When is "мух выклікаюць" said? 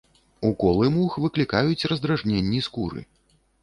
0.95-1.87